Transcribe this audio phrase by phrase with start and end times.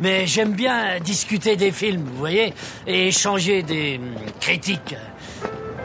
[0.00, 2.52] Mais j'aime bien discuter des films, vous voyez,
[2.86, 4.96] et échanger des hum, critiques.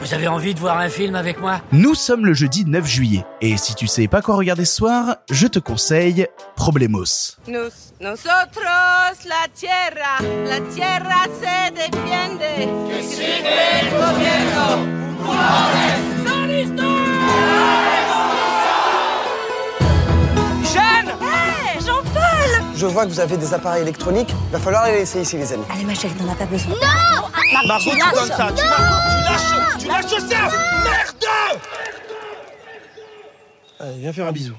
[0.00, 1.60] Vous avez envie de voir un film avec moi?
[1.72, 5.16] Nous sommes le jeudi 9 juillet, et si tu sais pas quoi regarder ce soir,
[5.30, 6.26] je te conseille
[6.56, 7.36] Problemos.
[7.46, 7.68] Nous,
[8.00, 12.40] nosotros, la tierra, la tierra se defiende.
[12.88, 13.39] Que
[22.90, 24.34] vois que vous avez des appareils électroniques.
[24.52, 25.64] Va falloir les laisser ici, les amis.
[25.72, 26.74] Allez ma chérie, t'en as pas besoin.
[27.66, 30.36] Margot, tu donnes ça Tu lâches Tu lâches ça
[30.84, 31.16] Merde
[33.80, 34.54] Allez, viens faire un bisou.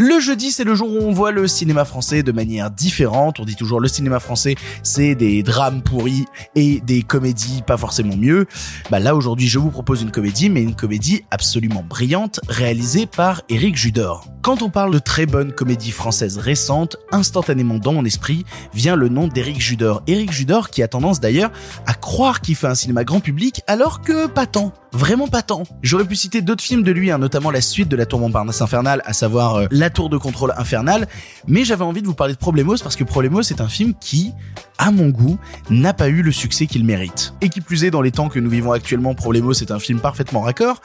[0.00, 3.40] Le jeudi, c'est le jour où on voit le cinéma français de manière différente.
[3.40, 8.16] On dit toujours le cinéma français, c'est des drames pourris et des comédies pas forcément
[8.16, 8.46] mieux.
[8.92, 13.42] Bah là, aujourd'hui, je vous propose une comédie, mais une comédie absolument brillante, réalisée par
[13.48, 14.24] Éric Judor.
[14.40, 19.08] Quand on parle de très bonnes comédies françaises récentes, instantanément dans mon esprit vient le
[19.08, 20.02] nom d'Éric Judor.
[20.06, 21.50] Éric Judor qui a tendance d'ailleurs
[21.86, 24.72] à croire qu'il fait un cinéma grand public alors que pas tant.
[24.92, 25.64] Vraiment pas tant.
[25.82, 28.62] J'aurais pu citer d'autres films de lui, hein, notamment la suite de La Tour Montparnasse
[28.62, 31.08] Infernale, à savoir euh, La Tour de Contrôle Infernale,
[31.46, 34.32] mais j'avais envie de vous parler de Problemos parce que Problemos est un film qui,
[34.78, 35.38] à mon goût,
[35.70, 37.34] n'a pas eu le succès qu'il mérite.
[37.40, 40.00] Et qui plus est, dans les temps que nous vivons actuellement, Problemos est un film
[40.00, 40.80] parfaitement raccord,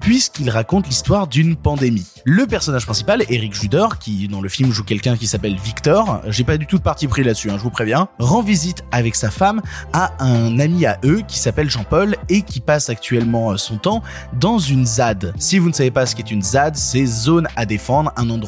[0.00, 2.06] puisqu'il raconte l'histoire d'une pandémie.
[2.24, 6.44] Le personnage principal, Eric Judor, qui dans le film joue quelqu'un qui s'appelle Victor, j'ai
[6.44, 9.30] pas du tout de parti pris là-dessus, hein, je vous préviens, rend visite avec sa
[9.30, 9.60] femme
[9.92, 14.02] à un ami à eux qui s'appelle Jean-Paul et qui passe actuellement euh, son temps
[14.38, 15.34] dans une ZAD.
[15.38, 18.41] Si vous ne savez pas ce qu'est une ZAD, c'est zone à défendre, un endroit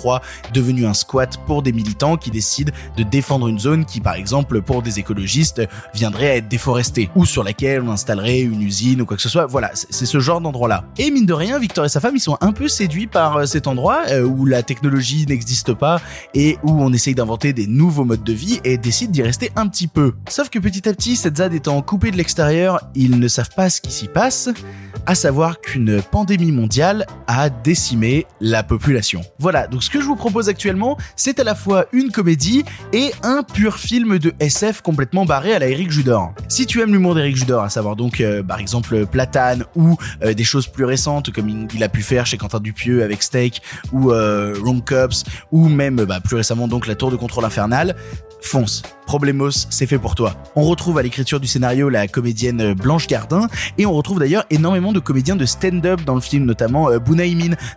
[0.52, 4.62] devenu un squat pour des militants qui décident de défendre une zone qui, par exemple,
[4.62, 5.62] pour des écologistes,
[5.94, 9.28] viendrait à être déforestée ou sur laquelle on installerait une usine ou quoi que ce
[9.28, 9.46] soit.
[9.46, 10.84] Voilà, c'est c'est ce genre d'endroit-là.
[10.98, 13.46] Et mine de rien, Victor et sa femme, ils sont un peu séduits par euh,
[13.46, 15.98] cet endroit euh, où la technologie n'existe pas
[16.34, 19.66] et où on essaye d'inventer des nouveaux modes de vie et décident d'y rester un
[19.66, 20.12] petit peu.
[20.28, 23.70] Sauf que petit à petit, cette ZAD étant coupée de l'extérieur, ils ne savent pas
[23.70, 24.50] ce qui s'y passe,
[25.06, 29.20] à savoir qu'une pandémie mondiale a décimé la population.
[29.38, 33.12] Voilà, donc ce que je vous propose actuellement, c'est à la fois une comédie et
[33.22, 36.32] un pur film de SF complètement barré à la Eric Judor.
[36.48, 40.34] Si tu aimes l'humour d'Eric Judor, à savoir donc euh, par exemple Platane ou euh,
[40.34, 43.62] des choses plus récentes comme il a pu faire chez Quentin Dupieux avec Steak
[43.92, 47.94] ou euh, Wrong Cops ou même bah, plus récemment donc La Tour de Contrôle Infernal,
[48.40, 48.82] fonce.
[49.06, 50.34] Problemos, c'est fait pour toi.
[50.56, 53.48] On retrouve à l'écriture du scénario la comédienne Blanche Gardin
[53.78, 56.98] et on retrouve d'ailleurs énormément de comédiens de stand-up dans le film, notamment euh,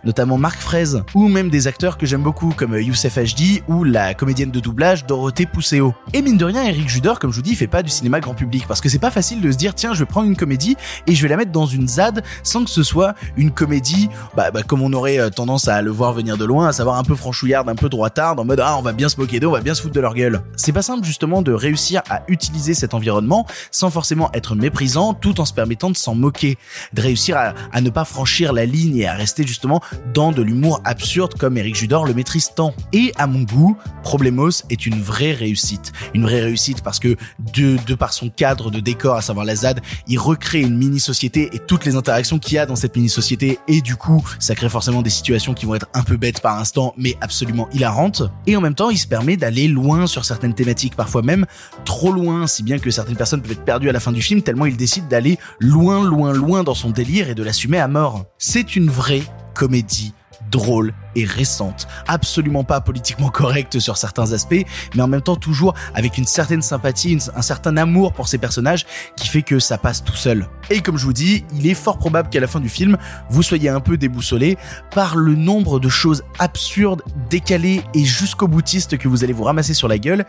[0.04, 3.84] notamment Marc Fraise, ou même des acteurs que j'aime beaucoup comme euh, Youssef Hd ou
[3.84, 5.94] la comédienne de doublage Dorothée Pousseau.
[6.12, 8.34] Et mine de rien, Eric Judor, comme je vous dis, fait pas du cinéma grand
[8.34, 10.76] public parce que c'est pas facile de se dire tiens, je vais prendre une comédie
[11.06, 14.50] et je vais la mettre dans une ZAD sans que ce soit une comédie, bah,
[14.50, 17.04] bah, comme on aurait euh, tendance à le voir venir de loin, à savoir un
[17.04, 19.52] peu franchouillarde, un peu droitarde, en mode ah on va bien se moquer d'eux, on
[19.52, 20.42] va bien se foutre de leur gueule.
[20.56, 25.40] C'est pas simple justement de réussir à utiliser cet environnement sans forcément être méprisant tout
[25.40, 26.58] en se permettant de s'en moquer,
[26.92, 29.80] de réussir à, à ne pas franchir la ligne et à rester justement
[30.14, 32.72] dans de l'humour absurde comme Eric Judor le maîtrise tant.
[32.92, 35.92] Et à mon goût, Problemos est une vraie réussite.
[36.14, 37.16] Une vraie réussite parce que
[37.52, 41.50] de, de par son cadre de décor, à savoir la ZAD, il recrée une mini-société
[41.52, 44.68] et toutes les interactions qu'il y a dans cette mini-société et du coup, ça crée
[44.68, 48.22] forcément des situations qui vont être un peu bêtes par instant mais absolument hilarantes.
[48.46, 51.46] Et en même temps, il se permet d'aller loin sur certaines thématiques, même
[51.84, 54.42] trop loin, si bien que certaines personnes peuvent être perdues à la fin du film
[54.42, 58.26] tellement il décide d'aller loin, loin, loin dans son délire et de l'assumer à mort.
[58.38, 59.22] C'est une vraie
[59.54, 60.12] comédie
[60.50, 64.64] drôle récente, absolument pas politiquement correcte sur certains aspects,
[64.94, 68.86] mais en même temps toujours avec une certaine sympathie, un certain amour pour ces personnages
[69.16, 70.48] qui fait que ça passe tout seul.
[70.70, 72.98] Et comme je vous dis, il est fort probable qu'à la fin du film,
[73.30, 74.58] vous soyez un peu déboussolé
[74.90, 79.74] par le nombre de choses absurdes, décalées et jusqu'au boutiste que vous allez vous ramasser
[79.74, 80.24] sur la gueule.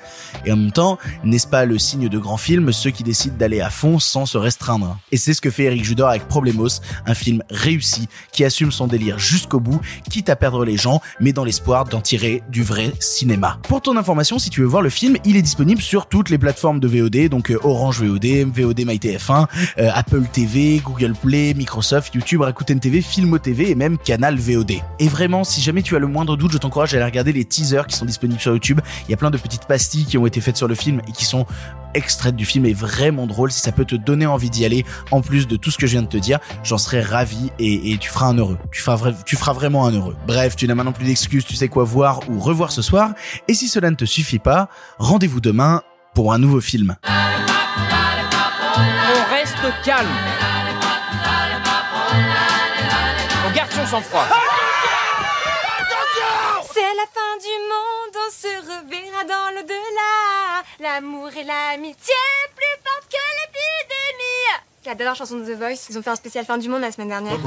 [0.46, 3.62] Et en même temps, n'est-ce pas le signe de grands films, ceux qui décident d'aller
[3.62, 7.14] à fond sans se restreindre Et c'est ce que fait Eric Judor avec Problemos, un
[7.14, 10.78] film réussi qui assume son délire jusqu'au bout, quitte à perdre les
[11.20, 13.60] mais dans l'espoir d'en tirer du vrai cinéma.
[13.64, 16.38] Pour ton information, si tu veux voir le film, il est disponible sur toutes les
[16.38, 22.14] plateformes de VOD, donc euh, Orange VOD, VOD MyTF1, euh, Apple TV, Google Play, Microsoft,
[22.14, 24.74] YouTube, Rakuten TV, Filmo TV et même Canal VOD.
[25.00, 27.46] Et vraiment, si jamais tu as le moindre doute, je t'encourage à aller regarder les
[27.46, 28.82] teasers qui sont disponibles sur YouTube.
[29.08, 31.12] Il y a plein de petites pastilles qui ont été faites sur le film et
[31.12, 31.46] qui sont
[31.94, 33.52] extraites du film et vraiment drôle.
[33.52, 35.94] Si ça peut te donner envie d'y aller, en plus de tout ce que je
[35.94, 38.58] viens de te dire, j'en serais ravi et, tu feras un heureux.
[38.72, 40.16] Tu feras, vraiment un heureux.
[40.28, 43.12] Bref, tu n'as maintenant plus d'excuses, tu sais quoi voir ou revoir ce soir.
[43.48, 45.82] Et si cela ne te suffit pas, rendez-vous demain
[46.14, 46.96] pour un nouveau film.
[47.08, 50.08] On reste calme.
[53.48, 54.26] On garde son sang-froid.
[57.00, 60.64] La fin du monde, on se reverra dans l'au-delà.
[60.80, 62.14] L'amour et l'amitié
[62.56, 64.60] plus fortes que l'épidémie.
[64.84, 65.88] J'adore chanson de The Voice.
[65.90, 67.38] Ils ont fait un spécial fin du monde la semaine dernière.